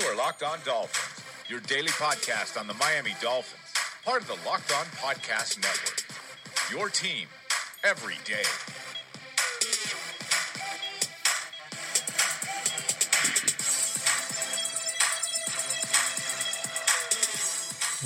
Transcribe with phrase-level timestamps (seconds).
[0.00, 3.60] You are Locked On Dolphins, your daily podcast on the Miami Dolphins,
[4.02, 6.04] part of the Locked On Podcast Network.
[6.70, 7.26] Your team
[7.84, 8.44] every day.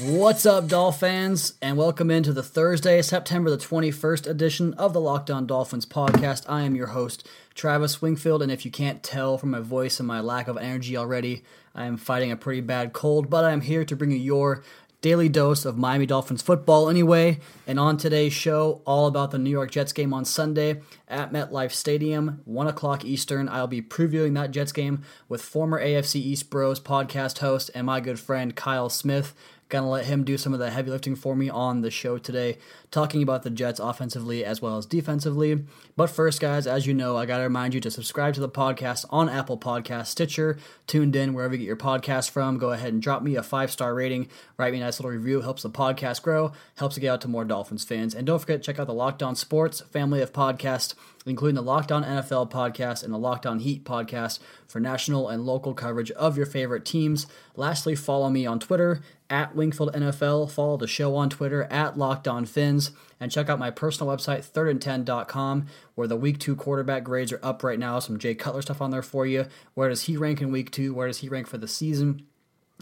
[0.00, 5.30] What's up, Dolphins, and welcome into the Thursday, September the 21st edition of the Locked
[5.30, 6.44] On Dolphins podcast.
[6.48, 10.08] I am your host, Travis Wingfield, and if you can't tell from my voice and
[10.08, 11.44] my lack of energy already,
[11.76, 14.64] I am fighting a pretty bad cold, but I am here to bring you your
[15.04, 17.38] daily dose of Miami Dolphins football anyway.
[17.66, 21.72] And on today's show, all about the New York Jets game on Sunday at MetLife
[21.72, 23.46] Stadium, 1 o'clock Eastern.
[23.46, 28.00] I'll be previewing that Jets game with former AFC East Bros podcast host and my
[28.00, 29.34] good friend Kyle Smith.
[29.70, 32.58] Gonna let him do some of the heavy lifting for me on the show today,
[32.90, 35.64] talking about the Jets offensively as well as defensively.
[35.96, 39.06] But first, guys, as you know, I gotta remind you to subscribe to the podcast
[39.10, 42.58] on Apple Podcast, Stitcher, TuneIn, wherever you get your podcast from.
[42.58, 45.40] Go ahead and drop me a five star rating, write me a nice little review,
[45.40, 48.14] helps the podcast grow, helps to get out to more Dolphins fans.
[48.14, 50.94] And don't forget check out the Locked On Sports family of podcasts
[51.26, 55.44] including the Locked On NFL podcast and the Locked On Heat podcast for national and
[55.44, 57.26] local coverage of your favorite teams.
[57.56, 60.50] Lastly, follow me on Twitter at Wingfield NFL.
[60.50, 64.44] Follow the show on Twitter at Locked On Fins, and check out my personal website
[64.50, 67.98] thirdand10.com where the Week Two quarterback grades are up right now.
[67.98, 69.46] Some Jay Cutler stuff on there for you.
[69.74, 70.94] Where does he rank in Week Two?
[70.94, 72.26] Where does he rank for the season?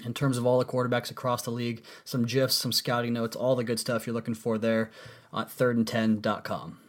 [0.05, 3.55] in terms of all the quarterbacks across the league, some GIFs, some scouting notes, all
[3.55, 4.91] the good stuff you're looking for there
[5.35, 6.82] at thirdand10.com.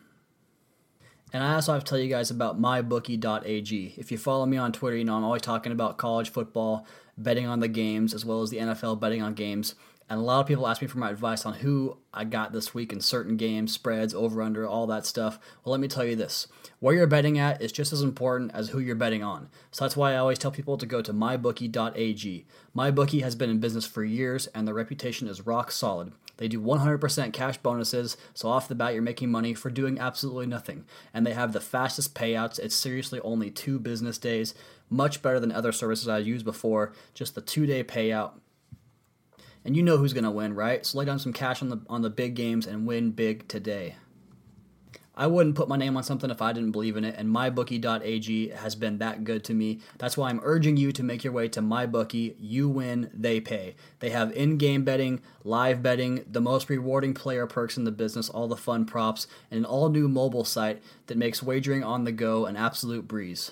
[1.33, 3.95] And I also have to tell you guys about mybookie.ag.
[3.97, 6.85] If you follow me on Twitter, you know I'm always talking about college football,
[7.17, 9.73] betting on the games, as well as the NFL betting on games.
[10.09, 12.75] And a lot of people ask me for my advice on who I got this
[12.75, 15.39] week in certain games, spreads, over under, all that stuff.
[15.63, 16.47] Well, let me tell you this
[16.79, 19.49] where you're betting at is just as important as who you're betting on.
[19.71, 22.45] So that's why I always tell people to go to mybookie.ag.
[22.75, 26.11] MyBookie has been in business for years and their reputation is rock solid.
[26.37, 30.47] They do 100% cash bonuses, so off the bat, you're making money for doing absolutely
[30.47, 30.85] nothing.
[31.13, 32.59] And they have the fastest payouts.
[32.59, 34.55] It's seriously only two business days,
[34.89, 36.93] much better than other services I've used before.
[37.13, 38.31] Just the two day payout.
[39.65, 40.85] And you know who's going to win, right?
[40.85, 43.95] So lay down some cash on the on the big games and win big today.
[45.15, 48.49] I wouldn't put my name on something if I didn't believe in it, and mybookie.ag
[48.49, 49.79] has been that good to me.
[49.99, 52.35] That's why I'm urging you to make your way to mybookie.
[52.39, 53.75] You win, they pay.
[53.99, 58.27] They have in game betting, live betting, the most rewarding player perks in the business,
[58.27, 62.11] all the fun props, and an all new mobile site that makes wagering on the
[62.11, 63.51] go an absolute breeze.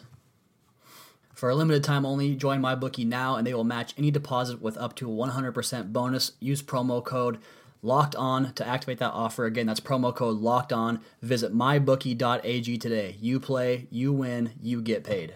[1.41, 4.78] For a limited time only, join MyBookie now and they will match any deposit with
[4.78, 6.33] up to a 100% bonus.
[6.39, 7.39] Use promo code
[7.81, 9.46] locked on to activate that offer.
[9.46, 11.02] Again, that's promo code locked on.
[11.22, 13.18] Visit mybookie.ag today.
[13.19, 15.36] You play, you win, you get paid.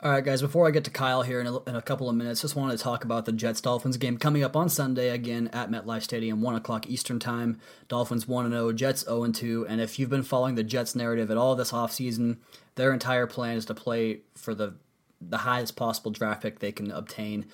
[0.00, 2.14] All right, guys, before I get to Kyle here in a, in a couple of
[2.14, 5.48] minutes, just wanted to talk about the Jets Dolphins game coming up on Sunday again
[5.52, 7.58] at MetLife Stadium, 1 o'clock Eastern Time.
[7.88, 9.66] Dolphins 1 0, Jets 0 2.
[9.68, 12.36] And if you've been following the Jets narrative at all this offseason,
[12.76, 14.74] their entire plan is to play for the
[15.20, 17.46] the highest possible draft pick they can obtain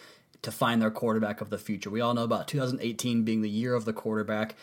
[0.45, 1.91] to find their quarterback of the future.
[1.91, 4.55] We all know about 2018 being the year of the quarterback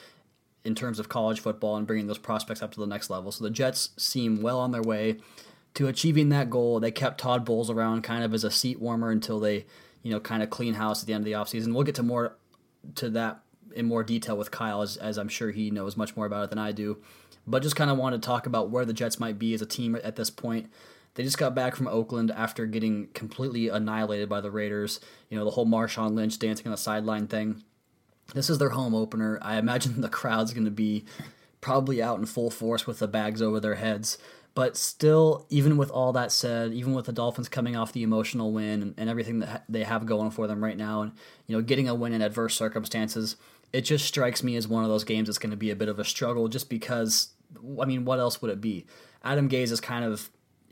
[0.64, 3.32] in terms of college football and bringing those prospects up to the next level.
[3.32, 5.18] So the Jets seem well on their way
[5.74, 6.80] to achieving that goal.
[6.80, 9.66] They kept Todd Bowles around kind of as a seat warmer until they,
[10.04, 11.74] you know, kind of clean house at the end of the offseason.
[11.74, 12.36] We'll get to more
[12.96, 13.42] to that
[13.74, 16.50] in more detail with Kyle as, as I'm sure he knows much more about it
[16.50, 16.98] than I do.
[17.48, 19.66] But just kind of want to talk about where the Jets might be as a
[19.66, 20.70] team at this point.
[21.16, 25.00] They just got back from Oakland after getting completely annihilated by the Raiders.
[25.30, 27.64] You know, the whole Marshawn Lynch dancing on the sideline thing.
[28.34, 29.38] This is their home opener.
[29.42, 31.06] I imagine the crowd's going to be
[31.60, 34.18] probably out in full force with the bags over their heads.
[34.54, 38.52] But still, even with all that said, even with the Dolphins coming off the emotional
[38.52, 41.14] win and, and everything that they have going for them right now, and
[41.48, 43.38] you know, getting a win in adverse circumstances,
[43.72, 45.88] it just strikes me as one of those games that's going to be a bit
[45.88, 46.50] of a struggle.
[46.50, 47.30] Just because,
[47.82, 48.86] I mean, what else would it be?
[49.24, 50.30] Adam Gase is kind of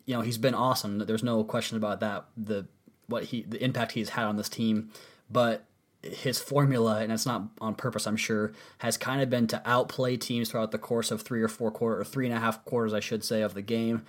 [0.10, 0.98] you know he's been awesome.
[0.98, 2.26] There's no question about that.
[2.36, 2.66] The
[3.06, 4.90] what he the impact he's had on this team,
[5.30, 5.66] but
[6.02, 10.18] his formula, and it's not on purpose, I'm sure, has kind of been to outplay
[10.18, 12.92] teams throughout the course of three or four quarters, or three and a half quarters,
[12.92, 14.04] I should say, of the game.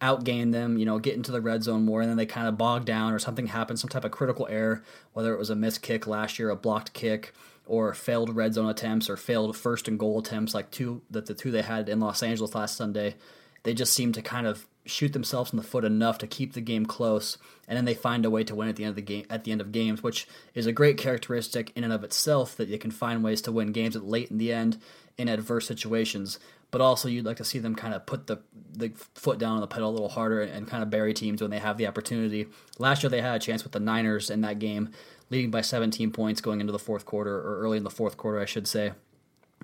[0.00, 2.56] Outgain them, you know, get into the red zone more, and then they kind of
[2.56, 4.84] bog down, or something happens, some type of critical error,
[5.14, 7.32] whether it was a missed kick last year, a blocked kick,
[7.66, 11.34] or failed red zone attempts, or failed first and goal attempts, like two that the
[11.34, 13.16] two they had in Los Angeles last Sunday.
[13.64, 16.60] They just seem to kind of shoot themselves in the foot enough to keep the
[16.60, 19.02] game close, and then they find a way to win at the end of the
[19.02, 22.56] game at the end of games, which is a great characteristic in and of itself
[22.56, 24.78] that you can find ways to win games at late in the end
[25.16, 26.38] in adverse situations.
[26.70, 28.40] But also, you'd like to see them kind of put the
[28.72, 31.50] the foot down on the pedal a little harder and kind of bury teams when
[31.50, 32.48] they have the opportunity.
[32.78, 34.90] Last year, they had a chance with the Niners in that game,
[35.30, 38.40] leading by 17 points going into the fourth quarter, or early in the fourth quarter,
[38.40, 38.92] I should say.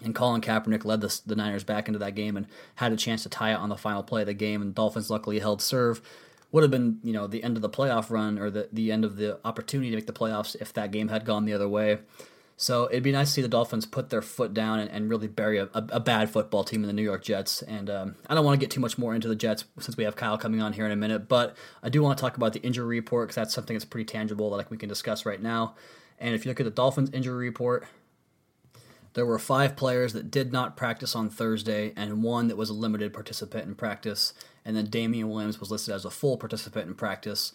[0.03, 2.47] And Colin Kaepernick led the, the Niners back into that game and
[2.77, 4.63] had a chance to tie it on the final play of the game.
[4.63, 6.01] And Dolphins luckily held serve.
[6.53, 9.05] Would have been, you know, the end of the playoff run or the, the end
[9.05, 11.99] of the opportunity to make the playoffs if that game had gone the other way.
[12.61, 15.29] So it'd be nice to see the Dolphins put their foot down and, and really
[15.29, 17.63] bury a, a, a, bad football team in the New York Jets.
[17.63, 20.05] And um, I don't want to get too much more into the Jets since we
[20.05, 22.53] have Kyle coming on here in a minute, but I do want to talk about
[22.53, 25.41] the injury report because that's something that's pretty tangible that like, we can discuss right
[25.41, 25.75] now.
[26.19, 27.87] And if you look at the Dolphins injury report,
[29.15, 32.75] there were five players that did not practice on Thursday, and one that was a
[32.75, 34.33] limited participant in practice.
[34.65, 37.53] And then Damien Williams was listed as a full participant in practice.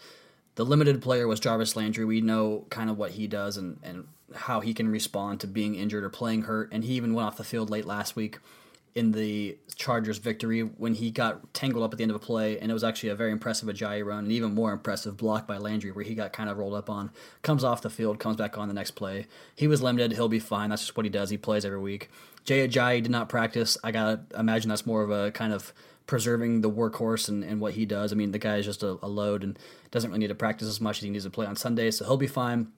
[0.55, 2.05] The limited player was Jarvis Landry.
[2.05, 5.75] We know kind of what he does and, and how he can respond to being
[5.75, 6.69] injured or playing hurt.
[6.71, 8.39] And he even went off the field late last week
[8.95, 12.57] in the Chargers' victory when he got tangled up at the end of a play,
[12.57, 15.57] and it was actually a very impressive Ajayi run, and even more impressive block by
[15.57, 17.11] Landry where he got kind of rolled up on,
[17.41, 19.27] comes off the field, comes back on the next play.
[19.53, 20.69] He was limited, he'll be fine.
[20.69, 21.29] That's just what he does.
[21.29, 22.09] He plays every week.
[22.45, 23.77] Jay Ajayi did not practice.
[23.83, 25.73] I gotta imagine that's more of a kind of
[26.07, 28.13] preserving the workhorse and, and what he does.
[28.13, 29.59] I mean, the guy is just a, a load and
[29.91, 32.05] doesn't really need to practice as much as he needs to play on Sunday, so
[32.05, 32.71] he'll be fine.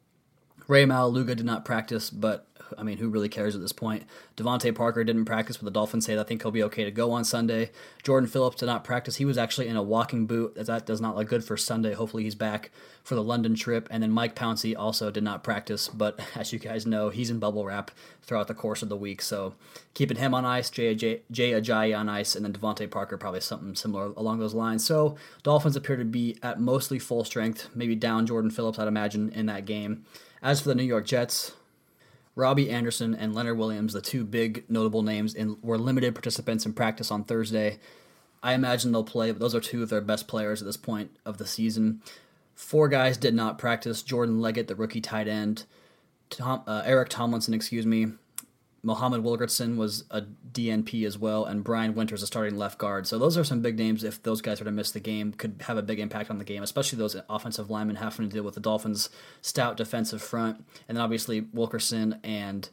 [0.67, 2.46] Ray Maualuga did not practice, but
[2.77, 4.03] I mean, who really cares at this point?
[4.35, 7.11] DeVante Parker didn't practice, but the Dolphins say I think he'll be okay to go
[7.11, 7.71] on Sunday.
[8.03, 9.17] Jordan Phillips did not practice.
[9.17, 10.55] He was actually in a walking boot.
[10.55, 11.93] That does not look good for Sunday.
[11.93, 12.71] Hopefully, he's back
[13.07, 13.87] for the London trip.
[13.89, 17.39] And then Mike Pouncey also did not practice, but as you guys know, he's in
[17.39, 17.91] bubble wrap
[18.21, 19.21] throughout the course of the week.
[19.21, 19.55] So
[19.93, 23.39] keeping him on ice, Jay, Jay, Jay Ajayi on ice, and then DeVante Parker probably
[23.39, 24.85] something similar along those lines.
[24.85, 29.29] So Dolphins appear to be at mostly full strength, maybe down Jordan Phillips, I'd imagine,
[29.29, 30.05] in that game.
[30.41, 31.53] As for the New York Jets,
[32.37, 36.73] Robbie Anderson and Leonard Williams, the two big notable names, in, were limited participants in
[36.73, 37.79] practice on Thursday.
[38.43, 41.09] I imagine they'll play, but those are two of their best players at this point
[41.25, 42.03] of the season.
[42.53, 44.03] Four guys did not practice.
[44.03, 45.65] Jordan Leggett, the rookie tight end,
[46.29, 48.09] Tom, uh, Eric Tomlinson, excuse me,
[48.83, 53.07] Muhammad Wilkerson was a DNP as well, and Brian Winters a starting left guard.
[53.07, 54.03] So those are some big names.
[54.03, 56.45] If those guys were to miss the game, could have a big impact on the
[56.45, 59.09] game, especially those offensive linemen having to deal with the Dolphins'
[59.41, 62.69] stout defensive front, and then obviously Wilkerson and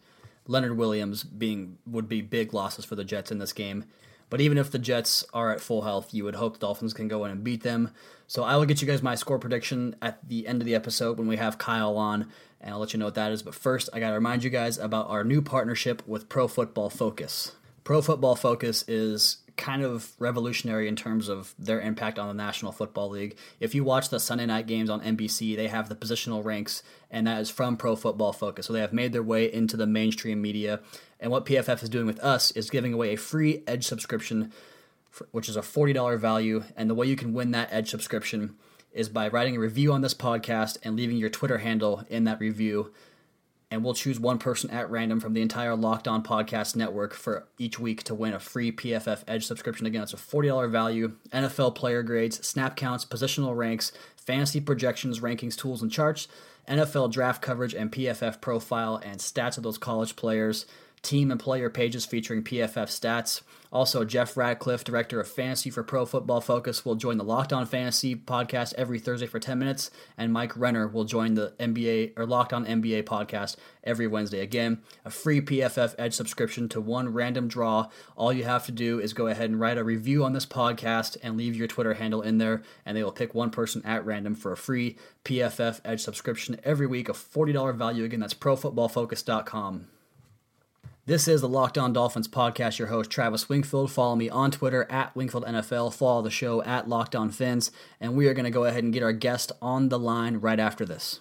[0.46, 3.84] Leonard Williams being would be big losses for the Jets in this game.
[4.30, 7.08] But even if the Jets are at full health, you would hope the Dolphins can
[7.08, 7.90] go in and beat them.
[8.26, 11.18] So I will get you guys my score prediction at the end of the episode
[11.18, 12.30] when we have Kyle on
[12.64, 13.42] and I'll let you know what that is.
[13.42, 16.88] But first, I got to remind you guys about our new partnership with Pro Football
[16.88, 17.52] Focus.
[17.84, 22.72] Pro Football Focus is kind of revolutionary in terms of their impact on the National
[22.72, 23.36] Football League.
[23.60, 27.26] If you watch the Sunday night games on NBC, they have the positional ranks, and
[27.26, 28.66] that is from Pro Football Focus.
[28.66, 30.80] So they have made their way into the mainstream media.
[31.20, 34.52] And what PFF is doing with us is giving away a free Edge subscription,
[35.30, 36.64] which is a $40 value.
[36.76, 38.56] And the way you can win that Edge subscription
[38.94, 42.40] is by writing a review on this podcast and leaving your Twitter handle in that
[42.40, 42.92] review.
[43.70, 47.48] And we'll choose one person at random from the entire Locked On Podcast Network for
[47.58, 49.86] each week to win a free PFF Edge subscription.
[49.86, 51.16] Again, it's a $40 value.
[51.32, 56.28] NFL player grades, snap counts, positional ranks, fantasy projections, rankings, tools, and charts,
[56.68, 60.66] NFL draft coverage, and PFF profile and stats of those college players
[61.04, 63.42] team and player pages featuring PFF stats.
[63.70, 67.66] Also, Jeff Ratcliffe, director of fantasy for Pro Football Focus, will join the Locked On
[67.66, 72.24] Fantasy podcast every Thursday for 10 minutes, and Mike Renner will join the NBA or
[72.24, 74.40] Locked On NBA podcast every Wednesday.
[74.40, 77.88] Again, a free PFF Edge subscription to one random draw.
[78.16, 81.16] All you have to do is go ahead and write a review on this podcast
[81.22, 84.36] and leave your Twitter handle in there, and they will pick one person at random
[84.36, 88.04] for a free PFF Edge subscription every week, a $40 value.
[88.04, 89.88] Again, that's profootballfocus.com.
[91.06, 92.78] This is the Locked On Dolphins podcast.
[92.78, 93.92] Your host, Travis Wingfield.
[93.92, 95.92] Follow me on Twitter at Wingfield NFL.
[95.92, 97.70] Follow the show at Locked On Fins.
[98.00, 100.58] And we are going to go ahead and get our guest on the line right
[100.58, 101.20] after this.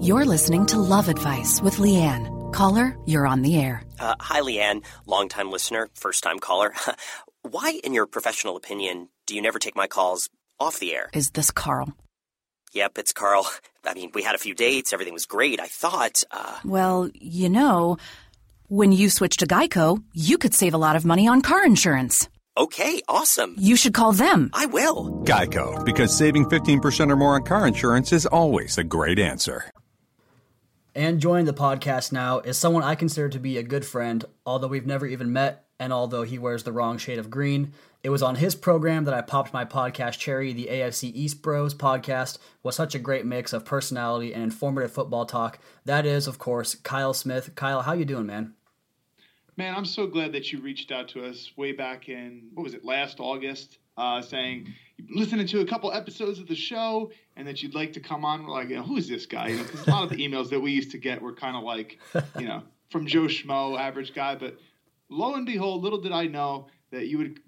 [0.00, 2.52] You're listening to Love Advice with Leanne.
[2.52, 3.84] Caller, you're on the air.
[4.00, 4.84] Uh, hi, Leanne.
[5.06, 6.74] Longtime listener, first time caller.
[7.42, 10.28] Why, in your professional opinion, do you never take my calls
[10.58, 11.10] off the air?
[11.12, 11.94] Is this Carl?
[12.72, 13.48] Yep, it's Carl.
[13.84, 15.60] I mean, we had a few dates, everything was great.
[15.60, 16.58] I thought, uh.
[16.64, 17.96] Well, you know,
[18.70, 22.28] when you switch to Geico, you could save a lot of money on car insurance.
[22.56, 23.56] Okay, awesome.
[23.58, 24.50] You should call them.
[24.52, 25.24] I will.
[25.24, 29.64] Geico, because saving 15% or more on car insurance is always a great answer.
[30.94, 34.68] And joining the podcast now is someone I consider to be a good friend, although
[34.68, 37.72] we've never even met, and although he wears the wrong shade of green.
[38.04, 40.52] It was on his program that I popped my podcast cherry.
[40.52, 45.26] The AFC East Bros podcast was such a great mix of personality and informative football
[45.26, 45.58] talk.
[45.86, 47.54] That is, of course, Kyle Smith.
[47.56, 48.54] Kyle, how you doing, man?
[49.56, 52.74] Man, I'm so glad that you reached out to us way back in what was
[52.74, 54.72] it last August, uh, saying
[55.10, 58.46] listening to a couple episodes of the show and that you'd like to come on.
[58.46, 59.48] We're like, you know, who is this guy?
[59.48, 61.64] You know, a lot of the emails that we used to get were kind of
[61.64, 61.98] like,
[62.38, 64.34] you know, from Joe Schmo, average guy.
[64.36, 64.56] But
[65.08, 67.40] lo and behold, little did I know that you would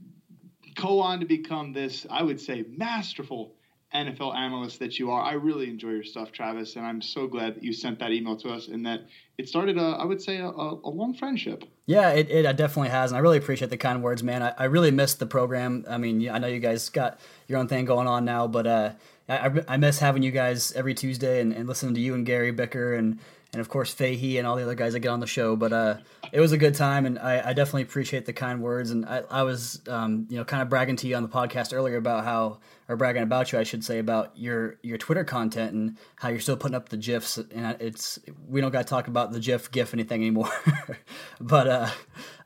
[0.75, 3.55] go on to become this, I would say, masterful
[3.95, 5.23] NFL analyst that you are.
[5.23, 8.37] I really enjoy your stuff, Travis, and I'm so glad that you sent that email
[8.39, 9.07] to us and that
[9.39, 11.65] it started, a, I would say, a, a long friendship.
[11.87, 14.43] Yeah, it, it definitely has, and I really appreciate the kind words, man.
[14.43, 15.85] I, I really missed the program.
[15.89, 18.93] I mean, I know you guys got your own thing going on now, but uh,
[19.29, 22.51] I, I miss having you guys every Tuesday and, and listening to you and Gary
[22.51, 23.19] Bicker and
[23.53, 25.57] and of course Fahey and all the other guys that get on the show.
[25.57, 25.97] But uh,
[26.33, 28.91] it was a good time, and I, I, definitely appreciate the kind words.
[28.91, 31.75] And I, I was, um, you know, kind of bragging to you on the podcast
[31.75, 35.75] earlier about how, or bragging about you, I should say, about your your Twitter content
[35.75, 37.37] and how you're still putting up the gifs.
[37.37, 38.19] And it's
[38.49, 40.51] we don't got to talk about the GIF GIF anything anymore.
[41.41, 41.91] but uh,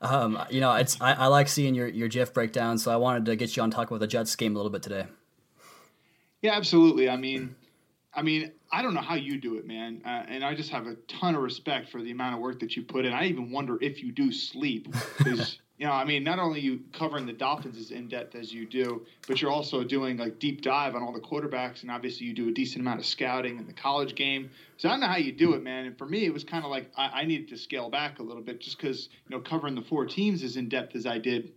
[0.01, 2.79] um, you know, it's I, I like seeing your your GIF breakdown.
[2.79, 4.83] So I wanted to get you on talk about the Jets game a little bit
[4.83, 5.07] today.
[6.43, 7.09] Yeah, absolutely.
[7.09, 7.55] I mean,
[8.17, 10.01] I mean, I don't know how you do it, man.
[10.05, 12.75] Uh, and I just have a ton of respect for the amount of work that
[12.75, 13.13] you put in.
[13.13, 15.59] I even wonder if you do sleep because.
[15.79, 18.67] you know, I mean, not only you covering the Dolphins as in depth as you
[18.67, 22.33] do, but you're also doing like deep dive on all the quarterbacks, and obviously you
[22.33, 24.51] do a decent amount of scouting in the college game.
[24.79, 25.85] So I don't know how you do it, man.
[25.85, 28.23] And for me, it was kind of like I, I needed to scale back a
[28.23, 31.19] little bit just because you know covering the four teams as in depth as I
[31.19, 31.53] did,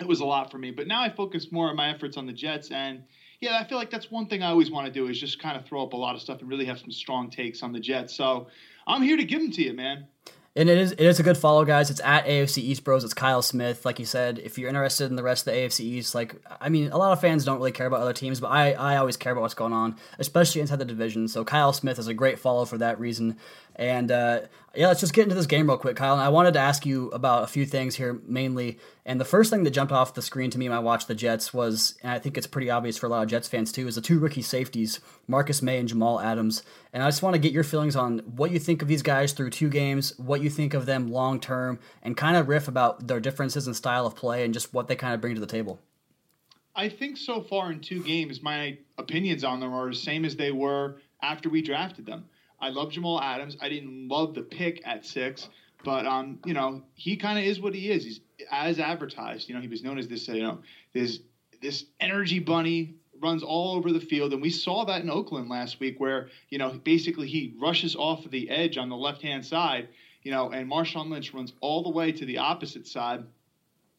[0.00, 0.70] it was a lot for me.
[0.70, 3.04] But now I focus more of my efforts on the Jets and
[3.42, 5.58] yeah, I feel like that's one thing I always want to do is just kind
[5.58, 7.80] of throw up a lot of stuff and really have some strong takes on the
[7.80, 8.14] Jets.
[8.14, 8.46] So
[8.86, 10.06] I'm here to give them to you, man.
[10.54, 11.90] And it is it is a good follow, guys.
[11.90, 13.02] It's at AFC East Bros.
[13.02, 13.84] It's Kyle Smith.
[13.84, 16.68] Like you said, if you're interested in the rest of the AFC East, like I
[16.68, 19.16] mean, a lot of fans don't really care about other teams, but I, I always
[19.16, 21.26] care about what's going on, especially inside the division.
[21.26, 23.38] So Kyle Smith is a great follow for that reason.
[23.76, 24.42] And uh,
[24.74, 26.14] yeah, let's just get into this game real quick, Kyle.
[26.14, 28.78] And I wanted to ask you about a few things here, mainly.
[29.04, 31.14] And the first thing that jumped off the screen to me when I watched the
[31.14, 33.86] Jets was, and I think it's pretty obvious for a lot of Jets fans too,
[33.86, 36.62] is the two rookie safeties, Marcus Maye and Jamal Adams.
[36.92, 39.32] And I just want to get your feelings on what you think of these guys
[39.32, 43.06] through two games, what you think of them long term, and kind of riff about
[43.06, 45.46] their differences in style of play and just what they kind of bring to the
[45.46, 45.80] table.
[46.74, 50.36] I think so far in two games, my opinions on them are the same as
[50.36, 52.24] they were after we drafted them.
[52.62, 53.56] I love Jamal Adams.
[53.60, 55.48] I didn't love the pick at six,
[55.84, 58.04] but um, you know, he kind of is what he is.
[58.04, 59.48] He's as advertised.
[59.48, 60.60] You know, he was known as this, you know,
[60.94, 61.18] this
[61.60, 65.80] this energy bunny runs all over the field, and we saw that in Oakland last
[65.80, 69.88] week, where you know basically he rushes off the edge on the left hand side,
[70.22, 73.24] you know, and Marshawn Lynch runs all the way to the opposite side.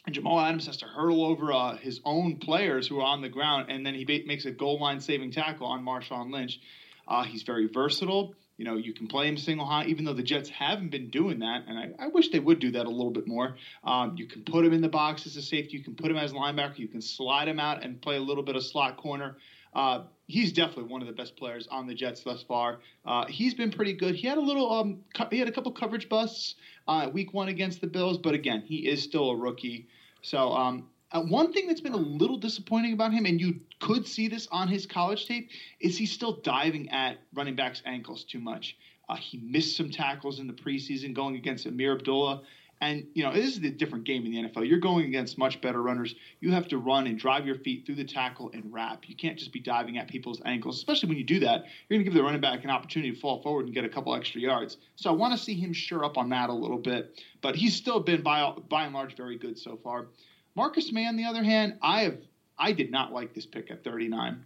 [0.05, 3.29] And Jamal Adams has to hurdle over uh, his own players who are on the
[3.29, 6.59] ground, and then he ba- makes a goal line saving tackle on Marshawn Lynch.
[7.07, 8.35] Uh, he's very versatile.
[8.57, 11.39] You know, you can play him single high, even though the Jets haven't been doing
[11.39, 13.55] that, and I, I wish they would do that a little bit more.
[13.83, 15.77] Um, you can put him in the box as a safety.
[15.77, 16.77] You can put him as linebacker.
[16.77, 19.37] You can slide him out and play a little bit of slot corner.
[19.73, 22.79] Uh, he's definitely one of the best players on the Jets thus far.
[23.05, 24.13] Uh, he's been pretty good.
[24.13, 26.55] He had a little, um, co- he had a couple coverage busts
[26.87, 29.87] uh, week one against the Bills, but again, he is still a rookie.
[30.21, 34.07] So um, uh, one thing that's been a little disappointing about him, and you could
[34.07, 38.39] see this on his college tape, is he's still diving at running backs' ankles too
[38.39, 38.77] much.
[39.09, 42.41] Uh, he missed some tackles in the preseason going against Amir Abdullah.
[42.81, 44.67] And, you know, this is a different game in the NFL.
[44.67, 46.15] You're going against much better runners.
[46.41, 49.07] You have to run and drive your feet through the tackle and wrap.
[49.07, 51.63] You can't just be diving at people's ankles, especially when you do that.
[51.87, 53.89] You're going to give the running back an opportunity to fall forward and get a
[53.89, 54.77] couple extra yards.
[54.97, 57.21] So I want to see him sure up on that a little bit.
[57.41, 60.07] But he's still been, by, by and large, very good so far.
[60.55, 62.17] Marcus Maye, on the other hand, I have
[62.57, 64.45] I did not like this pick at 39,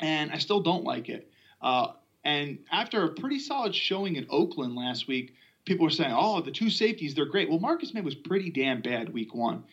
[0.00, 1.30] and I still don't like it.
[1.60, 1.88] Uh,
[2.24, 6.50] and after a pretty solid showing in Oakland last week, people were saying, "Oh, the
[6.50, 9.64] two safeties, they're great." Well, Marcus Maye was pretty damn bad week one.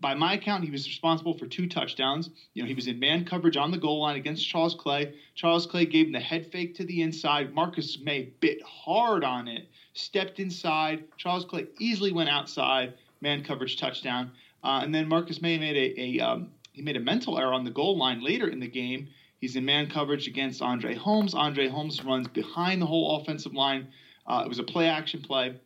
[0.00, 2.30] By my count, he was responsible for two touchdowns.
[2.52, 5.14] You know, he was in man coverage on the goal line against Charles Clay.
[5.34, 7.54] Charles Clay gave him the head fake to the inside.
[7.54, 11.04] Marcus Maye bit hard on it, stepped inside.
[11.16, 14.32] Charles Clay easily went outside, man coverage touchdown.
[14.64, 17.64] Uh, and then Marcus Maye made a, a um, he made a mental error on
[17.64, 19.08] the goal line later in the game.
[19.38, 21.34] He's in man coverage against Andre Holmes.
[21.34, 23.88] Andre Holmes runs behind the whole offensive line.
[24.26, 25.60] Uh, it was a play action play.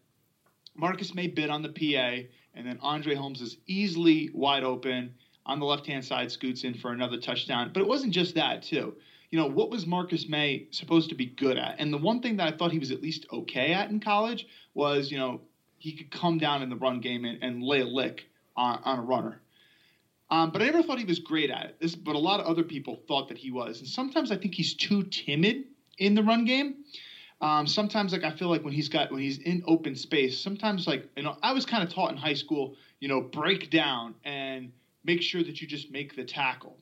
[0.74, 5.14] Marcus Maye bid on the PA, and then Andre Holmes is easily wide open
[5.46, 7.70] on the left hand side, scoots in for another touchdown.
[7.72, 8.94] But it wasn't just that, too.
[9.30, 11.76] You know, what was Marcus Maye supposed to be good at?
[11.78, 14.46] And the one thing that I thought he was at least okay at in college
[14.74, 15.40] was, you know,
[15.78, 18.24] he could come down in the run game and, and lay a lick
[18.58, 19.40] on, on a runner.
[20.30, 21.80] Um, but I never thought he was great at it.
[21.80, 23.78] This, but a lot of other people thought that he was.
[23.78, 25.64] And sometimes I think he's too timid
[25.96, 26.84] in the run game.
[27.40, 30.86] Um, sometimes, like I feel like when he's got when he's in open space, sometimes
[30.86, 34.16] like you know I was kind of taught in high school, you know, break down
[34.24, 34.72] and
[35.04, 36.76] make sure that you just make the tackle,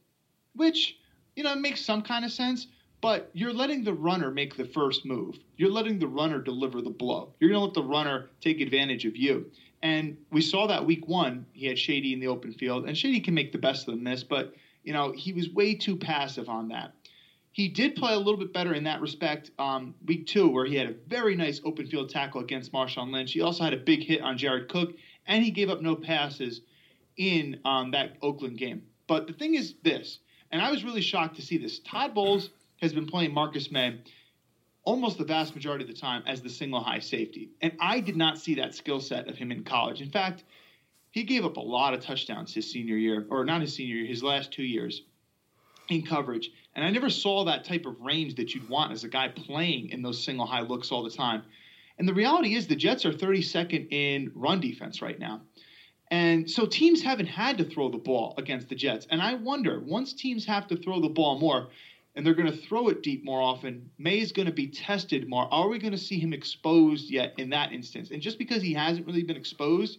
[0.55, 0.97] which
[1.37, 2.67] you know makes some kind of sense.
[3.03, 5.39] But you're letting the runner make the first move.
[5.59, 7.35] You're letting the runner deliver the blow.
[7.39, 9.51] You're going to let the runner take advantage of you.
[9.87, 13.21] And we saw that week one, he had Shady in the open field, and Shady
[13.21, 14.53] can make the best of the miss, but
[14.83, 16.93] you know he was way too passive on that.
[17.53, 20.75] He did play a little bit better in that respect um, week two, where he
[20.75, 23.33] had a very nice open field tackle against Marshawn Lynch.
[23.33, 26.63] He also had a big hit on Jared Cook, and he gave up no passes
[27.17, 28.83] in um, that Oakland game.
[29.07, 30.19] But the thing is this,
[30.51, 31.79] and I was really shocked to see this.
[31.79, 32.51] Todd Bowles
[32.83, 34.01] has been playing Marcus Maye
[34.87, 37.51] almost the vast majority of the time as the single high safety.
[37.61, 40.01] And I did not see that skill set of him in college.
[40.01, 40.45] In fact,
[41.11, 44.07] he gave up a lot of touchdowns his senior year, or not his senior year,
[44.07, 45.03] his last two years
[45.89, 46.51] in coverage.
[46.75, 49.91] And I never saw that type of range that you'd want as a guy playing
[49.91, 51.43] in those single high looks all the time.
[51.99, 55.41] And the reality is the Jets are 32nd in run defense right now.
[56.13, 59.09] And so teams haven't had to throw the ball against the Jets.
[59.11, 61.69] And I wonder, once teams have to throw the ball more,
[62.17, 63.91] and they're going to throw it deep more often.
[63.99, 65.53] Maye's going to be tested more.
[65.53, 68.11] Are we going to see him exposed yet in that instance?
[68.11, 69.99] And just because he hasn't really been exposed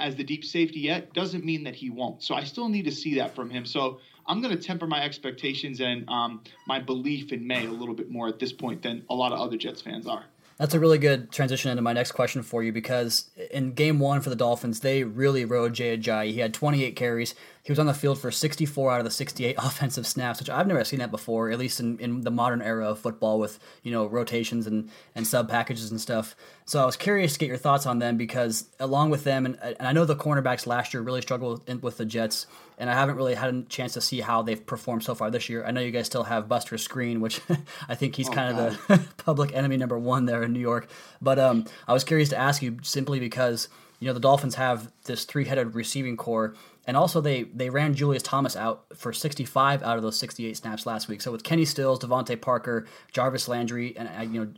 [0.00, 2.24] as the deep safety yet doesn't mean that he won't.
[2.24, 3.64] So I still need to see that from him.
[3.64, 7.94] So I'm going to temper my expectations and um, my belief in Maye a little
[7.94, 10.24] bit more at this point than a lot of other Jets fans are.
[10.58, 14.20] That's a really good transition into my next question for you because in game one
[14.20, 16.32] for the Dolphins, they really rode Jay Ajayi.
[16.32, 17.34] He had 28 carries.
[17.64, 20.66] He was on the field for 64 out of the 68 offensive snaps, which I've
[20.66, 23.92] never seen that before, at least in, in the modern era of football with, you
[23.92, 26.36] know, rotations and, and sub packages and stuff.
[26.64, 29.58] So I was curious to get your thoughts on them because along with them, and,
[29.62, 32.46] and I know the cornerbacks last year really struggled with, with the Jets,
[32.82, 35.48] and I haven't really had a chance to see how they've performed so far this
[35.48, 35.64] year.
[35.64, 37.40] I know you guys still have Buster Skrine, which
[37.88, 38.72] I think he's oh, kind God.
[38.72, 40.90] of the public enemy number one there in New York.
[41.20, 43.68] But um, I was curious to ask you simply because–
[44.02, 46.56] you know the Dolphins have this three-headed receiving core,
[46.88, 50.86] and also they they ran Julius Thomas out for 65 out of those 68 snaps
[50.86, 51.22] last week.
[51.22, 54.52] So with Kenny Stills, DeVante Parker, Jarvis Landry, and uh, you know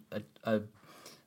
[0.44, 0.62] a, a,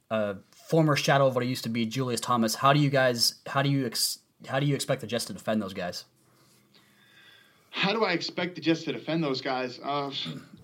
[0.10, 2.56] a, former shadow of what he used to be, Julius Thomas.
[2.56, 3.36] How do you guys?
[3.46, 6.06] How do you ex, how do you expect the Jets to defend those guys?
[7.70, 9.80] How do I expect the Jets to defend those guys?
[9.84, 10.12] Uh,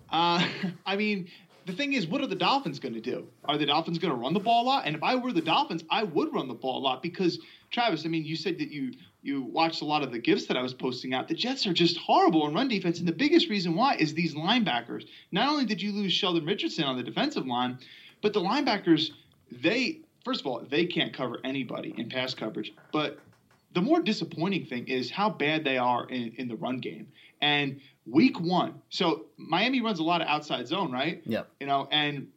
[0.10, 0.48] uh,
[0.86, 1.30] I mean,
[1.66, 3.28] the thing is, what are the Dolphins going to do?
[3.46, 4.86] Are the Dolphins going to run the ball a lot?
[4.86, 7.39] And if I were the Dolphins, I would run the ball a lot because
[7.72, 8.06] Travis.
[8.06, 10.62] I mean, you said that you you watched a lot of the gifts that I
[10.62, 11.28] was posting out.
[11.28, 14.36] The Jets are just horrible in run defense, and the biggest reason why is these
[14.36, 15.06] linebackers.
[15.32, 17.80] Not only did you lose Sheldon Richardson on the defensive line,
[18.22, 19.12] but the linebackers
[19.52, 23.20] they first of all they can't cover anybody in pass coverage, but
[23.74, 27.08] the more disappointing thing is how bad they are in, in the run game.
[27.42, 31.22] And week one, so Miami runs a lot of outside zone, right?
[31.26, 31.50] Yep.
[31.60, 32.28] You know, and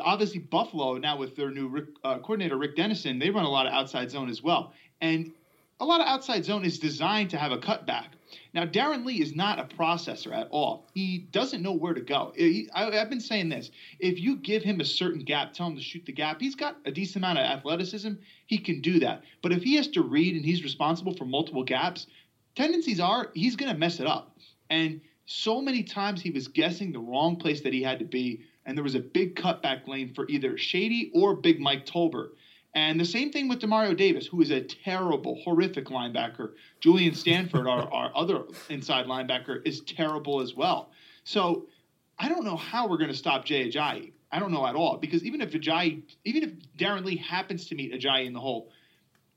[0.00, 3.66] obviously Buffalo now with their new Rick, uh, coordinator Rick Dennison, they run a lot
[3.66, 4.72] of outside zone as well.
[5.00, 5.32] And
[5.80, 8.15] a lot of outside zone is designed to have a cutback.
[8.54, 10.88] Now, Darron Lee is not a processor at all.
[10.94, 12.32] He doesn't know where to go.
[12.36, 13.70] He, I, have been saying this.
[13.98, 16.76] If you give him a certain gap, tell him to shoot the gap, he's got
[16.84, 18.12] a decent amount of athleticism.
[18.46, 19.22] He can do that.
[19.42, 22.06] But if he has to read and he's responsible for multiple gaps,
[22.54, 24.36] tendencies are he's going to mess it up.
[24.70, 28.42] And so many times he was guessing the wrong place that he had to be.
[28.64, 32.30] And there was a big cutback lane for either Shady or Big Mike Tolbert.
[32.76, 36.52] And the same thing with Demario Davis, who is a terrible, horrific linebacker.
[36.78, 40.90] Julian Stanford, our, our other inside linebacker, is terrible as well.
[41.24, 41.66] So
[42.18, 44.12] I don't know how we're going to stop Jay Ajayi.
[44.30, 47.74] I don't know at all because even if Ajayi, even if Darron Lee happens to
[47.74, 48.70] meet Ajayi in the hole,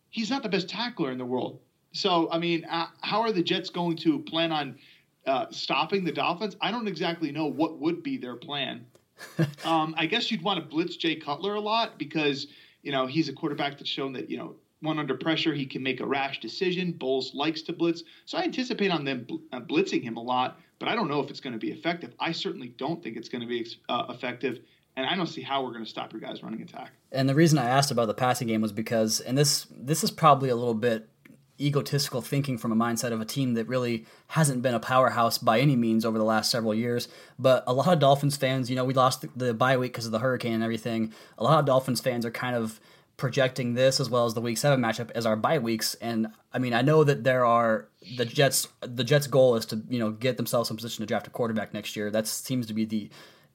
[0.09, 1.61] he's not the best tackler in the world.
[1.93, 4.77] So I mean, uh, how are the Jets going to plan on
[5.25, 6.57] uh, stopping the Dolphins?
[6.59, 8.85] I don't exactly know what would be their plan.
[9.63, 12.47] um, I guess you'd want to blitz Jay Cutler a lot because
[12.83, 15.83] you know, he's a quarterback that's shown that, you know, one under pressure, he can
[15.83, 16.93] make a rash decision.
[16.93, 18.03] Bowles likes to blitz.
[18.25, 21.29] So I anticipate on them uh, blitzing him a lot, but I don't know if
[21.29, 22.13] it's going to be effective.
[22.19, 24.59] I certainly don't think it's going to be uh, effective.
[24.95, 26.91] And I don't see how we're going to stop your guys running attack.
[27.11, 30.11] And the reason I asked about the passing game was because, and this this is
[30.11, 31.09] probably a little bit
[31.59, 35.59] egotistical thinking from a mindset of a team that really hasn't been a powerhouse by
[35.59, 37.07] any means over the last several years.
[37.37, 40.05] But a lot of Dolphins fans, you know, we lost the, the bye week because
[40.05, 41.13] of the hurricane and everything.
[41.37, 42.79] A lot of Dolphins fans are kind of
[43.17, 45.93] projecting this as well as the week seven matchup as our bye weeks.
[45.95, 48.67] And I mean, I know that there are the Jets.
[48.81, 51.73] The Jets' goal is to you know get themselves in position to draft a quarterback
[51.73, 52.09] next year.
[52.09, 53.09] That seems to be the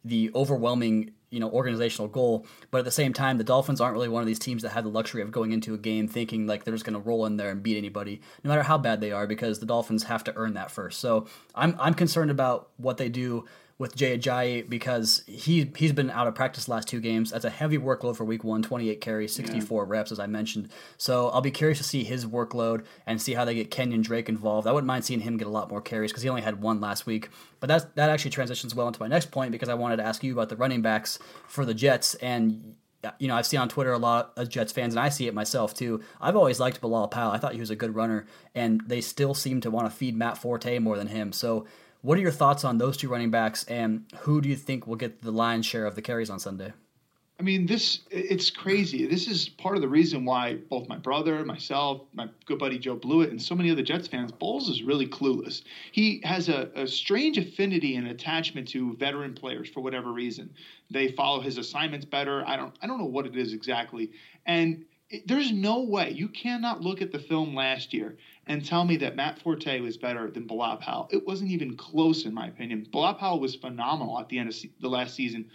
[0.04, 2.46] the overwhelming you know organizational goal.
[2.70, 4.84] But at the same time, the Dolphins aren't really one of these teams that have
[4.84, 7.36] the luxury of going into a game thinking like they're just going to roll in
[7.36, 10.36] there and beat anybody, no matter how bad they are, because the Dolphins have to
[10.36, 11.00] earn that first.
[11.00, 13.44] So I'm I'm concerned about what they do
[13.76, 17.32] with Jay Ajayi because he he's been out of practice last two games.
[17.32, 19.90] That's a heavy workload for week one, 28 carries, 64 yeah.
[19.90, 20.68] reps, as I mentioned.
[20.96, 24.28] So I'll be curious to see his workload and see how they get Kenyon Drake
[24.28, 24.66] involved.
[24.66, 26.80] I wouldn't mind seeing him get a lot more carries because he only had one
[26.80, 27.30] last week.
[27.58, 30.22] But that's, that actually transitions well into my next point because I wanted to ask
[30.22, 32.14] you about the running backs for the Jets.
[32.16, 35.08] And uh, you know, I've seen on Twitter a lot of Jets fans, and I
[35.08, 36.00] see it myself too.
[36.20, 37.32] I've always liked Bilal Powell.
[37.32, 40.16] I thought he was a good runner, and they still seem to want to feed
[40.16, 41.32] Matt Forte more than him.
[41.32, 41.66] So
[42.04, 44.94] what are your thoughts on those two running backs, and who do you think will
[44.94, 46.74] get the lion's share of the carries on Sunday?
[47.40, 49.06] I mean, this it's crazy.
[49.06, 52.94] This is part of the reason why both my brother, myself, my good buddy Joe
[52.94, 55.62] Blewett, and so many other Jets fans, Bowles is really clueless.
[55.92, 60.54] He has a, a strange affinity and attachment to veteran players for whatever reason.
[60.90, 62.44] They follow his assignments better.
[62.46, 64.12] I don't I don't know what it is exactly.
[64.44, 68.84] And it, there's no way you cannot look at the film last year and tell
[68.84, 71.08] me that Matt Forte was better than Bilal Powell.
[71.10, 72.86] It wasn't even close, in my opinion.
[72.90, 75.50] Bilal Powell was phenomenal at the end of the last season.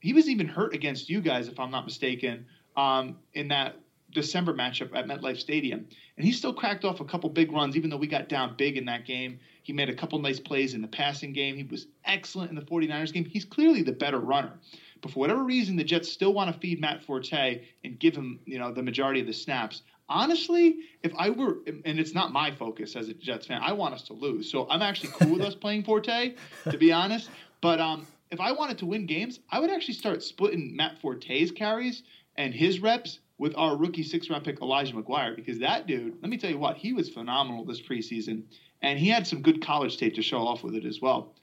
[0.00, 3.76] He was even hurt against you guys, if I'm not mistaken, um, in that
[4.12, 5.86] December matchup at MetLife Stadium.
[6.16, 8.76] And he still cracked off a couple big runs, even though we got down big
[8.76, 9.38] in that game.
[9.62, 11.56] He made a couple nice plays in the passing game.
[11.56, 13.24] He was excellent in the 49ers game.
[13.24, 14.52] He's clearly the better runner.
[15.00, 18.40] But for whatever reason, the Jets still want to feed Matt Forte and give him,
[18.44, 22.50] you know, the majority of the snaps honestly, if I were, and it's not my
[22.50, 24.50] focus as a Jets fan, I want us to lose.
[24.50, 26.34] So I'm actually cool with us playing Forte,
[26.70, 27.28] to be honest.
[27.60, 31.50] But um, if I wanted to win games, I would actually start splitting Matt Forte's
[31.50, 32.02] carries
[32.36, 36.30] and his reps with our rookie six round pick Elijah McGuire because that dude, let
[36.30, 38.44] me tell you what, he was phenomenal this preseason,
[38.82, 41.34] and he had some good college tape to show off with it as well.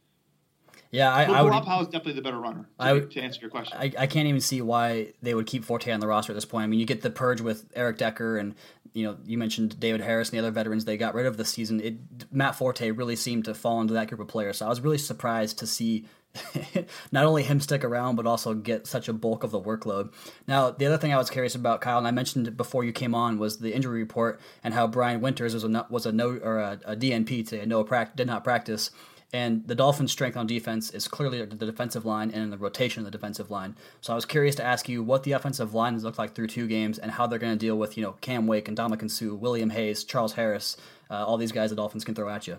[0.91, 1.82] Yeah, I, but I would.
[1.82, 2.67] Is definitely the better runner.
[2.80, 5.48] To, I would, to answer your question, I, I can't even see why they would
[5.48, 6.63] keep Forte on the roster at this point.
[6.63, 8.56] I mean, you get the purge with Eric Decker, and
[8.93, 11.50] you know, you mentioned David Harris and the other veterans they got rid of this
[11.50, 11.82] season.
[11.82, 11.95] It
[12.32, 14.58] Matt Forte really seemed to fall into that group of players.
[14.58, 16.06] So I was really surprised to see
[17.12, 20.13] not only him stick around, but also get such a bulk of the workload.
[20.48, 23.15] Now, the other thing I was curious about, Kyle, and I mentioned before you came
[23.15, 26.60] on, was the injury report and how Brian Winters was a was a no or
[26.60, 28.91] a, a DNP today, no practice, did not practice.
[29.36, 33.06] And the Dolphins' strength on defense is clearly the defensive line and the rotation of
[33.06, 33.76] the defensive line.
[34.00, 36.48] So I was curious to ask you what the offensive line has looked like through
[36.48, 39.12] two games and how they're going to deal with, you know, Cam Wake and Ndamukong
[39.12, 40.78] Suh, William Hayes, Charles Harris,
[41.12, 42.58] uh, all these guys the Dolphins can throw at you.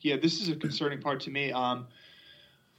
[0.00, 1.52] Yeah, this is a concerning part to me.
[1.52, 1.86] Um,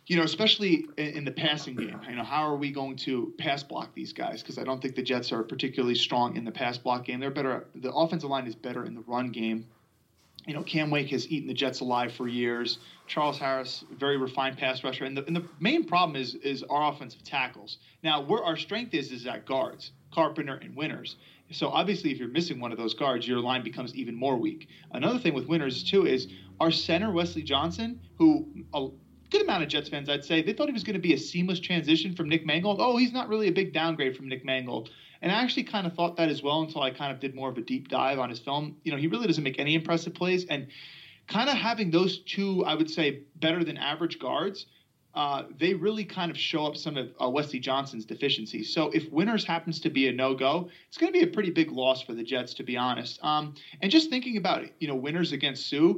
[0.07, 2.01] you know, especially in the passing game.
[2.09, 4.41] You know, how are we going to pass block these guys?
[4.41, 7.19] Because I don't think the Jets are particularly strong in the pass block game.
[7.19, 7.67] They're better.
[7.75, 9.67] The offensive line is better in the run game
[10.45, 12.79] you know, Cam Wake has eaten the Jets alive for years.
[13.07, 16.91] Charles Harris, very refined pass rusher, and the, and the main problem is is our
[16.91, 17.77] offensive tackles.
[18.03, 21.17] Now, where our strength is is at guards, Carpenter and Winters.
[21.51, 24.67] So obviously, if you're missing one of those guards, your line becomes even more weak.
[24.91, 26.27] Another thing with Winters too is
[26.59, 28.87] our center Wesley Johnson, who a
[29.31, 31.17] good amount of Jets fans I'd say they thought he was going to be a
[31.17, 32.79] seamless transition from Nick Mangold.
[32.79, 34.89] Oh, he's not really a big downgrade from Nick Mangold.
[35.21, 37.49] And I actually kind of thought that as well until I kind of did more
[37.49, 38.77] of a deep dive on his film.
[38.83, 40.45] You know, he really doesn't make any impressive plays.
[40.45, 40.67] And
[41.27, 44.65] kind of having those two, I would say, better than average guards,
[45.15, 48.73] uh, they really kind of show up some of uh, Wesley Johnson's deficiencies.
[48.73, 51.49] So if Winters happens to be a no go, it's going to be a pretty
[51.49, 53.19] big loss for the Jets, to be honest.
[53.23, 55.95] Um, and just thinking about, you know, Winters against Suh,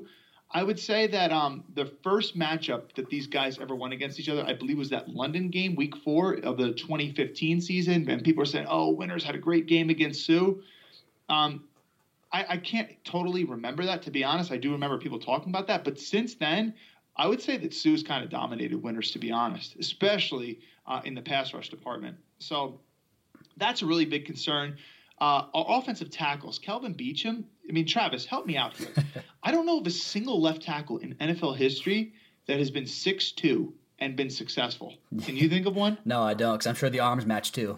[0.54, 4.28] I would say that um, the first matchup that these guys ever won against each
[4.28, 8.10] other, I believe, was that London game, Week Four of the 2015 season.
[8.10, 10.52] And people are saying, "Oh, Winters had a great game against Suh.
[11.30, 11.64] Um,
[12.34, 14.52] I, I, can't totally remember that, to be honest.
[14.52, 16.74] I do remember people talking about that, but since then,
[17.16, 21.14] I would say that Suh's kind of dominated Winters, to be honest, especially uh, in
[21.14, 22.18] the pass rush department.
[22.40, 22.80] So
[23.58, 24.78] that's a really big concern.
[25.22, 27.44] Uh, our offensive tackles, Kelvin Beachum.
[27.70, 28.90] I mean, Travis, help me out here.
[29.44, 32.14] I don't know of a single left tackle in NFL history
[32.48, 34.96] that has been six two and been successful.
[35.24, 36.00] Can you think of one?
[36.06, 37.78] no, I don't, because I'm sure the arms match too.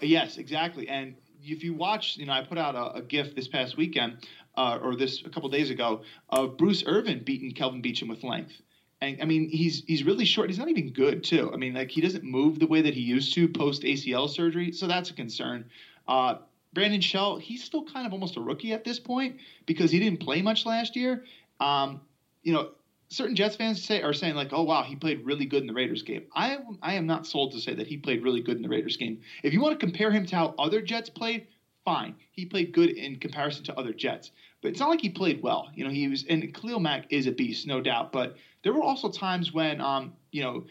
[0.00, 0.88] Yes, exactly.
[0.88, 4.26] And if you watch, you know, I put out a, a GIF this past weekend,
[4.56, 8.52] uh, or this a couple days ago, of Bruce Irvin beating Kelvin Beachum with length.
[9.00, 10.50] And I mean, he's he's really short.
[10.50, 11.52] He's not even good too.
[11.54, 14.72] I mean, like he doesn't move the way that he used to post ACL surgery,
[14.72, 15.66] so that's a concern.
[16.08, 16.36] Uh,
[16.74, 20.20] Brandon Shell, he's still kind of almost a rookie at this point because he didn't
[20.20, 21.24] play much last year.
[21.60, 22.00] Um,
[22.42, 22.72] you know,
[23.08, 25.74] certain Jets fans say are saying like, "Oh wow, he played really good in the
[25.74, 28.62] Raiders game." I I am not sold to say that he played really good in
[28.62, 29.20] the Raiders game.
[29.42, 31.46] If you want to compare him to how other Jets played,
[31.84, 32.16] fine.
[32.32, 34.32] He played good in comparison to other Jets,
[34.62, 35.70] but it's not like he played well.
[35.74, 38.12] You know, he was and Khalil Mack is a beast, no doubt.
[38.12, 40.64] But there were also times when, um, you know,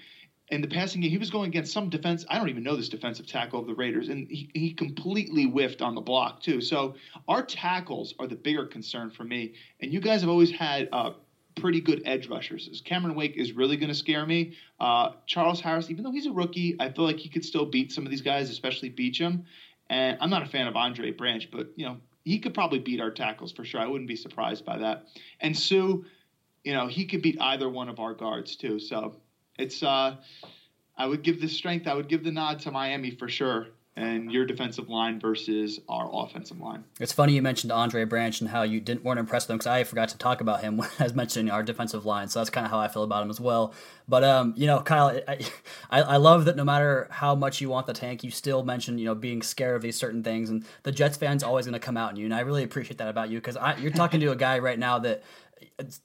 [0.54, 2.26] in the passing game, he was going against some defense.
[2.30, 5.82] I don't even know this defensive tackle of the Raiders, and he, he completely whiffed
[5.82, 6.62] on the block too.
[6.62, 6.94] So
[7.28, 9.56] our tackles are the bigger concern for me.
[9.80, 11.14] And you guys have always had uh,
[11.56, 12.84] pretty good edge rushers.
[12.86, 14.54] Cameron Wake is really going to scare me.
[14.80, 17.92] Uh, Charles Harris, even though he's a rookie, I feel like he could still beat
[17.92, 19.46] some of these guys, especially Beachum.
[19.90, 23.02] And I'm not a fan of Andre Branch, but you know he could probably beat
[23.02, 23.82] our tackles for sure.
[23.82, 25.08] I wouldn't be surprised by that.
[25.40, 25.98] And Suh,
[26.64, 28.80] you know, he could beat either one of our guards too.
[28.80, 29.16] So
[29.58, 30.16] it's uh,
[30.98, 34.32] I would give the strength, I would give the nod to Miami for sure and
[34.32, 36.84] your defensive line versus our offensive line.
[37.00, 39.68] It's funny you mentioned Andre Branch and how you didn't weren't impressed with him because
[39.68, 42.28] I forgot to talk about him when I was mentioning our defensive line.
[42.28, 43.74] So that's kind of how I feel about him as well.
[44.08, 45.40] But um, you know, Kyle, I,
[45.92, 48.98] I, I love that no matter how much you want the tank, you still mention
[48.98, 51.80] you know being scared of these certain things, and the Jets fans always going to
[51.80, 54.32] come out in you, and I really appreciate that about you because you're talking to
[54.32, 55.24] a guy right now that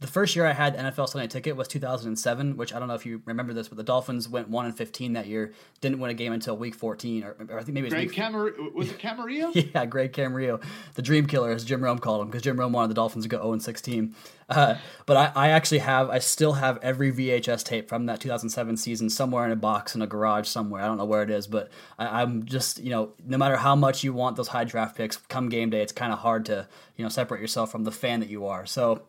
[0.01, 3.07] the first year I had NFL Sunday Ticket was 2007, which I don't know if
[3.07, 5.53] you remember this, but the Dolphins went one and 15 that year.
[5.81, 8.12] Didn't win a game until week 14, or, or I think maybe it was Greg
[8.12, 9.71] Camar- was it Camarillo?
[9.75, 10.62] yeah, Greg Camarillo,
[10.94, 13.29] the Dream Killer, as Jim Rome called him, because Jim Rome wanted the Dolphins to
[13.29, 14.14] go 0 and 16.
[14.49, 18.77] Uh, but I, I actually have, I still have every VHS tape from that 2007
[18.79, 20.83] season somewhere in a box in a garage somewhere.
[20.83, 23.77] I don't know where it is, but I, I'm just, you know, no matter how
[23.77, 26.66] much you want those high draft picks, come game day, it's kind of hard to,
[26.97, 28.64] you know, separate yourself from the fan that you are.
[28.64, 29.03] So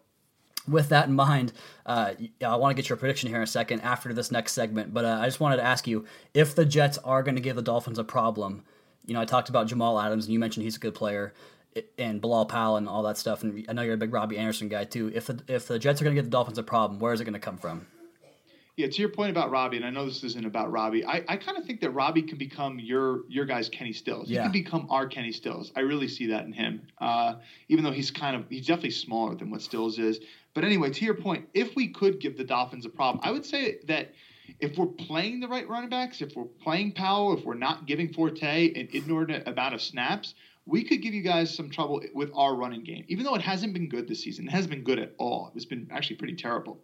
[0.67, 1.53] with that in mind,
[1.85, 2.13] uh,
[2.45, 4.93] I want to get your prediction here in a second after this next segment.
[4.93, 7.55] But uh, I just wanted to ask you if the Jets are going to give
[7.55, 8.63] the Dolphins a problem.
[9.05, 11.33] You know, I talked about Jamal Adams, and you mentioned he's a good player,
[11.97, 13.43] and Bilal Powell and all that stuff.
[13.43, 15.11] And I know you're a big Robbie Anderson guy too.
[15.13, 17.21] If the if the Jets are going to give the Dolphins a problem, where is
[17.21, 17.87] it going to come from?
[18.79, 21.03] Yeah, to your point about Robbie, and I know this isn't about Robbie.
[21.03, 24.29] I, I kind of think that Robbie can become your your guy's Kenny Stills.
[24.29, 24.43] He yeah.
[24.43, 25.73] can become our Kenny Stills.
[25.75, 26.87] I really see that in him.
[26.97, 27.35] Uh,
[27.67, 30.21] even though he's kind of he's definitely smaller than what Stills is.
[30.53, 33.45] But anyway, to your point, if we could give the Dolphins a problem, I would
[33.45, 34.13] say that
[34.59, 38.11] if we're playing the right running backs, if we're playing Powell, if we're not giving
[38.11, 40.33] Forte an inordinate amount of snaps,
[40.65, 43.05] we could give you guys some trouble with our running game.
[43.07, 45.51] Even though it hasn't been good this season, it hasn't been good at all.
[45.55, 46.79] It's been actually pretty terrible.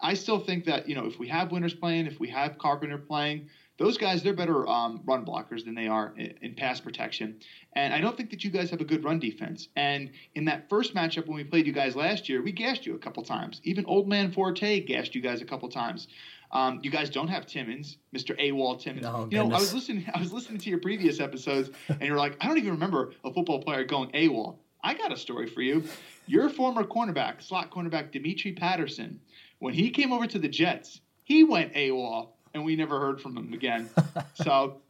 [0.00, 2.98] I still think that you know if we have Winters playing, if we have Carpenter
[2.98, 7.36] playing, those guys they're better um, run blockers than they are in, in, pass protection.
[7.74, 9.68] And I don't think that you guys have a good run defense.
[9.76, 12.94] And in that first matchup when we played you guys last year, we gassed you
[12.94, 13.60] a couple times.
[13.64, 16.08] Even Old Man Forte gassed you guys a couple times.
[16.50, 18.38] Um, you guys don't have Timmons, Mr.
[18.40, 19.06] AWOL Timmons.
[19.06, 20.06] Oh, you know, I was listening.
[20.14, 23.32] I was listening to your previous episodes, and you're like, I don't even remember a
[23.32, 24.56] football player going AWOL.
[24.82, 25.84] I got a story for you.
[26.26, 29.20] Your former cornerback, slot cornerback Dimitri Patterson,
[29.58, 33.36] when he came over to the Jets, he went AWOL and we never heard from
[33.36, 33.88] him again.
[34.34, 34.80] so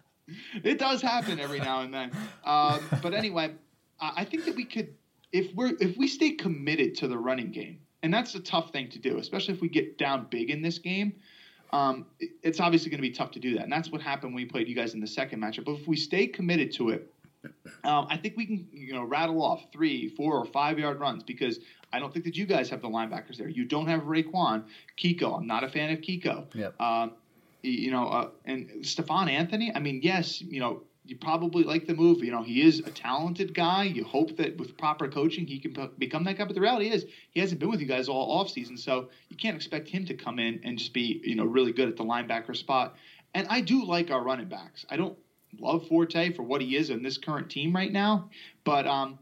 [0.63, 2.11] it does happen every now and then.
[2.45, 3.53] Um, but anyway,
[4.01, 4.95] I think that we could,
[5.33, 8.89] if we're if we stay committed to the running game, and that's a tough thing
[8.91, 11.15] to do, especially if we get down big in this game.
[11.71, 12.07] Um,
[12.43, 14.49] it's obviously going to be tough to do that, and that's what happened when we
[14.49, 15.67] played you guys in the second matchup.
[15.67, 17.13] But if we stay committed to it,
[17.85, 21.23] um, I think we can, you know, rattle off three, four, or five yard runs
[21.23, 21.61] because
[21.93, 23.49] I don't think that you guys have the linebackers there.
[23.49, 24.65] You don't have Raekwon,
[24.99, 25.39] Kiko.
[25.39, 26.47] I'm not a fan of Kiko.
[26.55, 26.81] Yep.
[26.81, 27.13] Um,
[27.63, 29.73] you know, uh, and Stephone Anthony.
[29.75, 32.23] I mean, yes, you know, you probably like the move.
[32.23, 33.85] You know, he is a talented guy.
[33.85, 36.45] You hope that with proper coaching, he can p- become that guy.
[36.45, 39.37] But the reality is, he hasn't been with you guys all off season, so you
[39.37, 42.05] can't expect him to come in and just be, you know, really good at the
[42.05, 42.97] linebacker spot.
[43.35, 44.85] And I do like our running backs.
[44.91, 45.17] I don't
[45.59, 48.29] love Forte for what he is in this current team right now,
[48.65, 49.19] but um,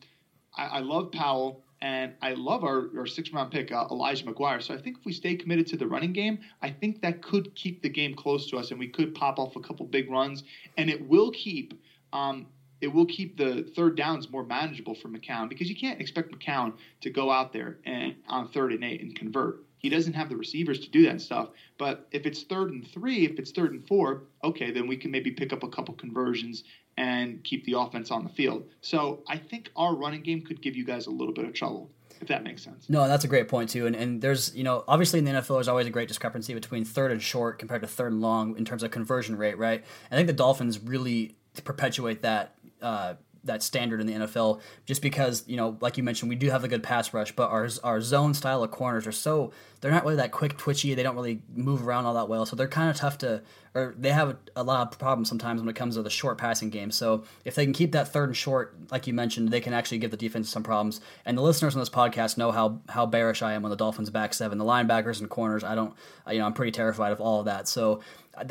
[0.56, 1.62] I, I love Powell.
[1.86, 4.60] And I love our, our six round pick, uh, Elijah McGuire.
[4.60, 7.54] So I think if we stay committed to the running game, I think that could
[7.54, 10.42] keep the game close to us and we could pop off a couple big runs.
[10.76, 11.80] And it will keep
[12.12, 12.46] um,
[12.80, 16.74] it will keep the third downs more manageable for McCown because you can't expect McCown
[17.02, 19.65] to go out there and on third and eight and convert.
[19.78, 21.50] He doesn't have the receivers to do that stuff.
[21.78, 25.10] But if it's third and three, if it's third and four, okay, then we can
[25.10, 26.64] maybe pick up a couple conversions
[26.96, 28.64] and keep the offense on the field.
[28.80, 31.90] So I think our running game could give you guys a little bit of trouble.
[32.18, 32.88] If that makes sense.
[32.88, 33.86] No, that's a great point too.
[33.86, 36.82] And and there's you know obviously in the NFL there's always a great discrepancy between
[36.82, 39.84] third and short compared to third and long in terms of conversion rate, right?
[40.10, 43.14] I think the Dolphins really perpetuate that uh,
[43.46, 46.64] that standard in the NFL just because you know like you mentioned we do have
[46.64, 49.52] a good pass rush but our our zone style of corners are so
[49.86, 50.94] they're not really that quick, twitchy.
[50.94, 53.40] They don't really move around all that well, so they're kind of tough to,
[53.72, 56.38] or they have a, a, lot of problems sometimes when it comes to the short
[56.38, 56.90] passing game.
[56.90, 59.98] So if they can keep that third and short, like you mentioned, they can actually
[59.98, 61.00] give the defense some problems.
[61.24, 64.10] And the listeners on this podcast know how how bearish I am on the Dolphins
[64.10, 65.62] back seven, the linebackers and corners.
[65.62, 65.94] I don't,
[66.28, 67.68] you know, I'm pretty terrified of all of that.
[67.68, 68.00] So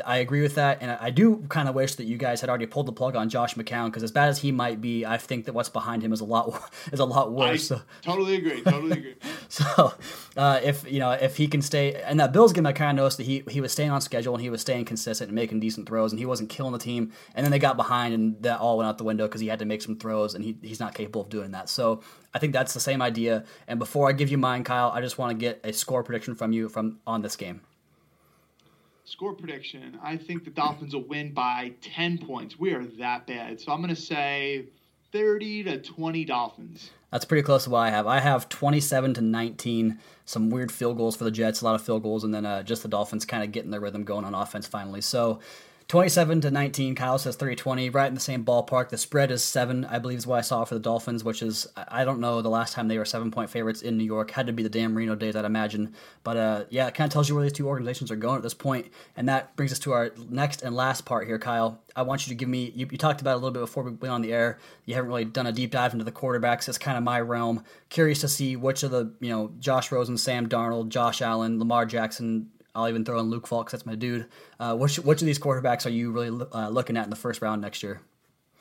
[0.04, 2.66] I agree with that, and I do kind of wish that you guys had already
[2.66, 5.44] pulled the plug on Josh McCown because as bad as he might be, I think
[5.44, 6.60] that what's behind him is a lot
[6.92, 7.70] is a lot worse.
[7.70, 8.62] I totally agree.
[8.62, 9.14] Totally agree.
[9.48, 9.94] so
[10.36, 13.02] uh, if you know if he can stay, and that Bills game, I kind of
[13.02, 15.60] noticed that he he was staying on schedule and he was staying consistent and making
[15.60, 17.12] decent throws, and he wasn't killing the team.
[17.34, 19.58] And then they got behind, and that all went out the window because he had
[19.58, 21.68] to make some throws, and he, he's not capable of doing that.
[21.68, 23.44] So I think that's the same idea.
[23.68, 26.34] And before I give you mine, Kyle, I just want to get a score prediction
[26.34, 27.60] from you from on this game.
[29.04, 29.98] Score prediction.
[30.02, 32.58] I think the Dolphins will win by 10 points.
[32.58, 33.60] We are that bad.
[33.60, 34.66] So I'm going to say
[35.12, 36.90] 30 to 20 Dolphins.
[37.10, 38.06] That's pretty close to what I have.
[38.06, 39.98] I have 27 to 19.
[40.24, 42.62] Some weird field goals for the Jets, a lot of field goals, and then uh,
[42.62, 45.00] just the Dolphins kind of getting their rhythm going on offense finally.
[45.00, 45.40] So
[45.88, 46.96] 27 to 19.
[46.96, 48.88] Kyle says 320, right in the same ballpark.
[48.88, 51.68] The spread is seven, I believe, is what I saw for the Dolphins, which is
[51.76, 54.32] I don't know the last time they were seven point favorites in New York.
[54.32, 55.94] Had to be the Dan Marino days, I'd imagine.
[56.24, 58.42] But uh, yeah, it kind of tells you where these two organizations are going at
[58.42, 58.88] this point.
[59.16, 61.80] And that brings us to our next and last part here, Kyle.
[61.94, 62.72] I want you to give me.
[62.74, 64.58] You, you talked about a little bit before we went on the air.
[64.86, 66.68] You haven't really done a deep dive into the quarterbacks.
[66.68, 67.62] It's kind of my realm.
[67.90, 71.86] Curious to see which of the you know Josh Rosen, Sam Darnold, Josh Allen, Lamar
[71.86, 74.26] Jackson, I'll even throw in Luke Falk that's my dude.
[74.60, 77.42] Uh, which which of these quarterbacks are you really uh, looking at in the first
[77.42, 78.00] round next year?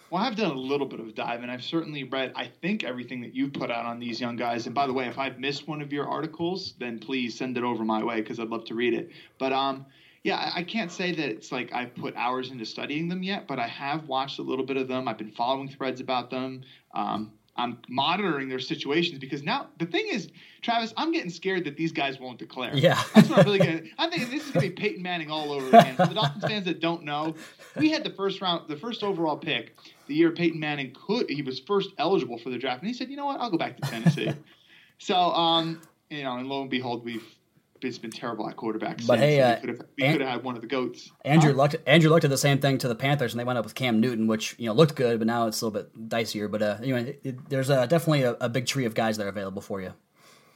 [0.10, 3.22] Well, I've done a little bit of dive, and I've certainly read, I think, everything
[3.22, 4.68] that you've put out on these young guys.
[4.68, 7.64] And by the way, if I've missed one of your articles, then please send it
[7.64, 9.10] over my way because I'd love to read it.
[9.40, 9.88] But um,
[10.24, 13.60] yeah, I can't say that it's like I've put hours into studying them yet, but
[13.60, 15.08] I have watched a little bit of them.
[15.08, 16.62] I've been following threads about them.
[16.94, 20.30] Um, I'm monitoring their situations because now the thing is,
[20.62, 22.76] Travis, I'm getting scared that these guys won't declare.
[22.76, 23.90] Yeah, that's what I'm really getting.
[23.98, 25.96] I think this is gonna be Peyton Manning all over again.
[25.96, 27.36] For the Dolphins fans that don't know,
[27.78, 31.30] we had the first round, the first overall pick the year Peyton Manning could.
[31.30, 33.40] He was first eligible for the draft, and he said, "You know what?
[33.40, 34.32] I'll go back to Tennessee."
[34.98, 37.35] so, um, you know, and lo and behold, we've
[37.88, 39.00] it's been terrible at quarterback.
[39.06, 39.68] But hey, uh, we
[40.12, 41.12] could have had one of the goats.
[41.24, 41.58] Andrew huh?
[41.58, 41.76] looked.
[41.86, 44.00] Andrew Luck at the same thing to the Panthers, and they went up with Cam
[44.00, 46.50] Newton, which you know looked good, but now it's a little bit dicier.
[46.50, 49.26] But uh, anyway, it, it, there's uh, definitely a, a, big tree of guys that
[49.26, 49.94] are available for you.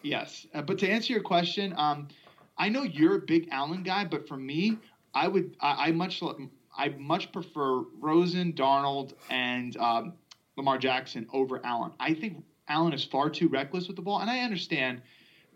[0.02, 2.08] Yes, uh, but to answer your question, um,
[2.58, 4.78] I know you're a big Allen guy, but for me,
[5.14, 6.22] I would I, I much
[6.78, 10.14] I much prefer Rosen, Darnold, and um,
[10.58, 11.92] Lamar Jackson over Allen.
[12.00, 15.02] I think Allen is far too reckless with the ball, and I understand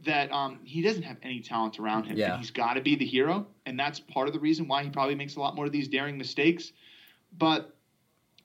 [0.05, 2.17] that um, he doesn't have any talent around him.
[2.17, 2.37] Yeah.
[2.37, 5.15] he's got to be the hero, and that's part of the reason why he probably
[5.15, 6.71] makes a lot more of these daring mistakes.
[7.37, 7.75] But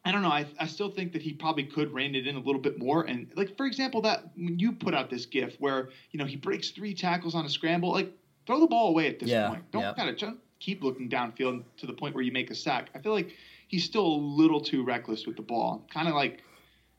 [0.04, 0.30] I don't know.
[0.30, 3.02] I, I still think that he probably could rein it in a little bit more.
[3.02, 6.36] And like for example, that when you put out this GIF where you know he
[6.36, 8.12] breaks three tackles on a scramble, like
[8.46, 9.70] throw the ball away at this yeah, point.
[9.70, 9.94] Don't yeah.
[9.94, 12.90] kind of keep looking downfield to the point where you make a sack.
[12.94, 13.32] I feel like
[13.68, 15.86] he's still a little too reckless with the ball.
[15.92, 16.42] Kind of like,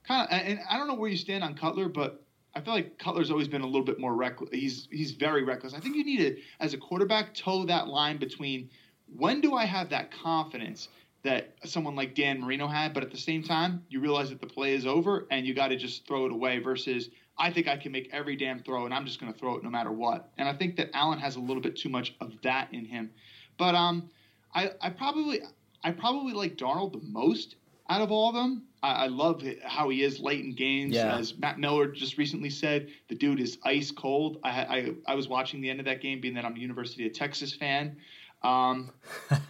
[0.08, 0.32] kind of.
[0.32, 2.24] And I don't know where you stand on Cutler, but
[2.56, 4.50] I feel like Cutler's always been a little bit more reckless.
[4.52, 5.74] He's he's very reckless.
[5.74, 8.70] I think you need to, as a quarterback, toe that line between
[9.16, 10.90] when do I have that confidence
[11.24, 14.48] that someone like Dan Marino had, but at the same time, you realize that the
[14.48, 17.78] play is over and you got to just throw it away versus I think I
[17.78, 20.32] can make every damn throw and I'm just going to throw it no matter what.
[20.38, 23.12] And I think that Allen has a little bit too much of that in him.
[23.58, 24.10] But um,
[24.54, 25.42] I, I probably
[25.84, 27.56] I probably like Darnold the most
[27.90, 28.64] out of all of them.
[28.82, 30.96] I, I love how he is late in games.
[30.96, 31.18] Yeah.
[31.18, 34.38] As Matt Miller just recently said, the dude is ice cold.
[34.44, 37.06] I, I, I was watching the end of that game, being that I'm a University
[37.08, 37.98] of Texas fan.
[38.44, 38.92] Um,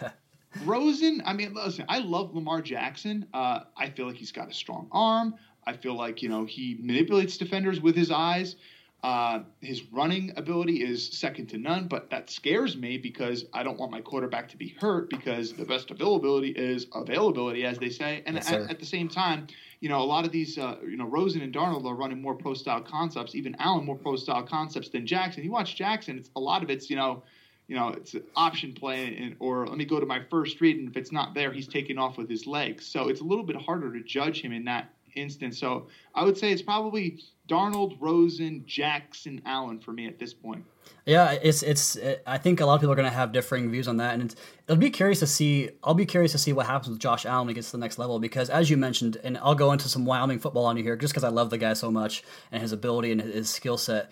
[0.63, 3.28] Rosen, I mean, listen, I love Lamar Jackson.
[3.34, 5.36] Uh, I feel like he's got a strong arm.
[5.67, 8.56] I feel like you know he manipulates defenders with his eyes.
[9.01, 13.79] Uh, his running ability is second to none, but that scares me because I don't
[13.79, 18.23] want my quarterback to be hurt because the best availability is availability, as they say.
[18.25, 19.47] And yes, at, at, the same time,
[19.79, 22.35] you know, a lot of these, uh, you know, Rosen and Darnold are running more
[22.35, 25.45] pro style concepts, even Allen more pro style concepts than Jackson.
[25.45, 27.23] You watch Jackson, it's a lot of it's, you know,
[27.69, 30.77] you know, it's an option play, and, or let me go to my first read,
[30.77, 32.85] and if it's not there, he's taking off with his legs.
[32.85, 35.57] So it's a little bit harder to judge him in that instance.
[35.57, 40.63] So I would say it's probably Darnold, Rosen, Jackson, Allen for me at this point.
[41.06, 41.95] Yeah, it's it's.
[41.95, 44.13] It, I think a lot of people are going to have differing views on that,
[44.13, 44.33] and
[44.67, 45.71] it'll be curious to see.
[45.83, 47.81] I'll be curious to see what happens with Josh Allen when he gets to the
[47.81, 50.83] next level because, as you mentioned, and I'll go into some Wyoming football on you
[50.83, 53.77] here just because I love the guy so much and his ability and his skill
[53.77, 54.12] set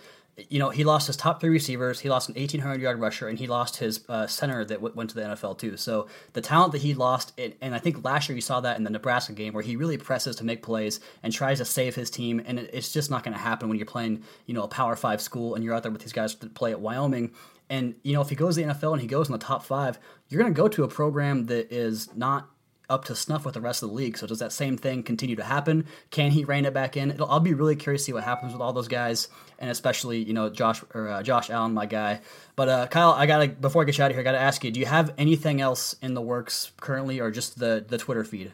[0.50, 2.00] you know, he lost his top three receivers.
[2.00, 5.10] He lost an 1,800 yard rusher, and he lost his uh, center that w- went
[5.10, 5.78] to the NFL too.
[5.78, 8.78] So the talent that he lost, it, and I think last year you saw that
[8.78, 11.96] in the Nebraska game where he really presses to make plays and tries to save
[11.96, 14.64] his team, and it, it's just not going to happen when you're playing, you know,
[14.64, 17.32] a Power Five school and you're out there with these guys that play at Wyoming.
[17.70, 19.66] And you know, if he goes to the NFL and he goes in the top
[19.66, 22.50] five, you're going to go to a program that is not
[22.90, 24.18] up to snuff with the rest of the league.
[24.18, 25.86] So does that same thing continue to happen?
[26.10, 27.12] Can he rein it back in?
[27.12, 29.28] It'll, I'll be really curious to see what happens with all those guys,
[29.60, 32.22] and especially you know Josh or uh, Josh Allen, my guy.
[32.56, 34.64] But uh, Kyle, I gotta before I get you out of here, I gotta ask
[34.64, 38.24] you: Do you have anything else in the works currently, or just the the Twitter
[38.24, 38.54] feed?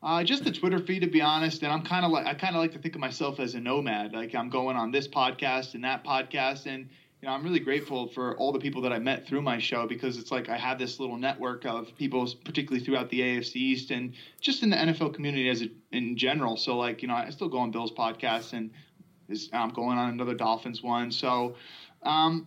[0.00, 1.62] Uh, just the Twitter feed, to be honest.
[1.62, 3.60] And I'm kind of like I kind of like to think of myself as a
[3.60, 4.12] nomad.
[4.12, 6.88] Like I'm going on this podcast and that podcast, and
[7.20, 9.86] you know I'm really grateful for all the people that I met through my show
[9.86, 13.90] because it's like I have this little network of people, particularly throughout the AFC East
[13.90, 16.56] and just in the NFL community as a, in general.
[16.56, 18.70] So like you know I still go on Bill's podcast and
[19.52, 21.10] I'm going on another Dolphins one.
[21.10, 21.56] So
[22.02, 22.46] um,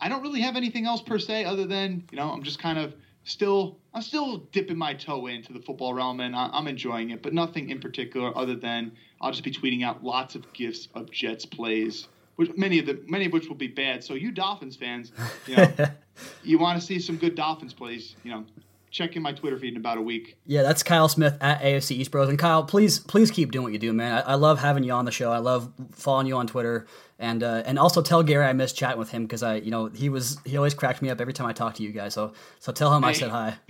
[0.00, 2.78] I don't really have anything else per se other than you know I'm just kind
[2.78, 7.22] of still I'm still dipping my toe into the football realm and I'm enjoying it,
[7.22, 11.10] but nothing in particular other than I'll just be tweeting out lots of gifs of
[11.10, 12.08] Jets plays,
[12.38, 14.04] which many of the many of which will be bad.
[14.04, 15.10] So you Dolphins fans,
[15.48, 15.72] you know,
[16.44, 18.44] you want to see some good Dolphins plays, you know,
[18.92, 20.36] check in my Twitter feed in about a week.
[20.46, 22.28] Yeah, that's Kyle Smith at AFC East Bros.
[22.28, 24.22] And Kyle, please, please keep doing what you do, man.
[24.22, 25.32] I, I love having you on the show.
[25.32, 26.86] I love following you on Twitter,
[27.18, 29.86] and uh, and also tell Gary I miss chatting with him because I, you know,
[29.86, 32.14] he was he always cracked me up every time I talk to you guys.
[32.14, 33.56] So so tell him hey, I said hi.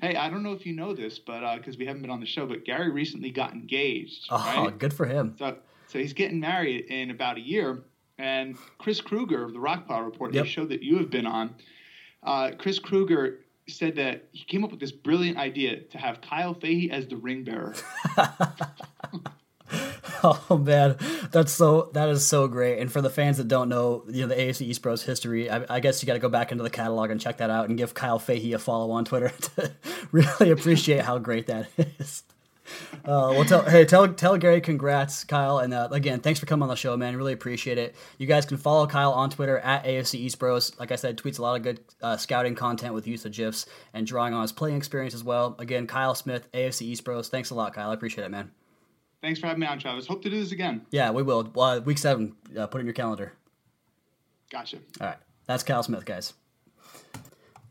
[0.00, 2.20] Hey, I don't know if you know this, but because uh, we haven't been on
[2.20, 4.26] the show, but Gary recently got engaged.
[4.30, 4.78] Oh, right?
[4.78, 5.34] good for him.
[5.38, 5.56] So
[5.88, 7.82] so he's getting married in about a year.
[8.18, 10.44] And Chris Kruger of the Rockpile Report, yep.
[10.44, 11.54] the show that you have been on,
[12.22, 16.54] uh, Chris Kruger said that he came up with this brilliant idea to have Kyle
[16.54, 17.74] Fahey as the ring bearer.
[20.22, 20.96] oh man,
[21.30, 22.78] that's so that is so great.
[22.78, 25.76] And for the fans that don't know, you know the AFC East Bros history, I,
[25.76, 27.76] I guess you got to go back into the catalog and check that out, and
[27.76, 29.72] give Kyle Fahey a follow on Twitter to
[30.12, 32.22] really appreciate how great that is.
[33.04, 36.64] Uh, well, tell hey tell tell Gary congrats, Kyle, and uh, again thanks for coming
[36.64, 37.16] on the show, man.
[37.16, 37.94] Really appreciate it.
[38.18, 40.78] You guys can follow Kyle on Twitter at AFC East Bros.
[40.78, 43.66] Like I said, tweets a lot of good uh, scouting content with use of gifs
[43.94, 45.54] and drawing on his playing experience as well.
[45.58, 47.28] Again, Kyle Smith, AFC East Bros.
[47.28, 47.90] Thanks a lot, Kyle.
[47.90, 48.50] I appreciate it, man.
[49.22, 50.06] Thanks for having me on, Travis.
[50.06, 50.86] Hope to do this again.
[50.90, 51.52] Yeah, we will.
[51.56, 53.32] Uh, week seven, uh, put it in your calendar.
[54.50, 54.78] Gotcha.
[55.00, 56.34] All right, that's Kyle Smith, guys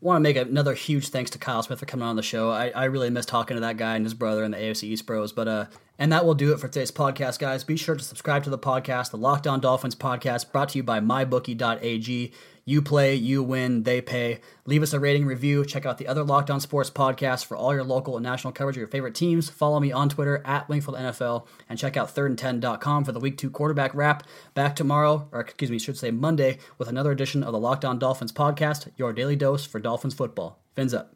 [0.00, 2.50] want to make another huge thanks to Kyle Smith for coming on the show.
[2.50, 5.06] I, I really miss talking to that guy and his brother and the AFC East
[5.06, 5.32] Bros.
[5.32, 5.66] But uh,
[5.98, 7.64] and that will do it for today's podcast, guys.
[7.64, 10.82] Be sure to subscribe to the podcast, the Locked On Dolphins podcast, brought to you
[10.82, 12.32] by MyBookie.ag.
[12.68, 14.40] You play, you win, they pay.
[14.64, 15.64] Leave us a rating review.
[15.64, 18.76] Check out the other Locked On Sports podcasts for all your local and national coverage
[18.76, 19.48] of your favorite teams.
[19.48, 23.50] Follow me on Twitter at Wingfield NFL and check out thirdand10.com for the week two
[23.50, 24.24] quarterback wrap.
[24.54, 28.00] Back tomorrow, or excuse me, should say Monday, with another edition of the Locked On
[28.00, 30.58] Dolphins podcast, your daily dose for Dolphins football.
[30.74, 31.15] Fins up.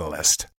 [0.01, 0.47] Catalyst.